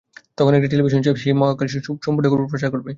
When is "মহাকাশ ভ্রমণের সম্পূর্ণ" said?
1.41-2.19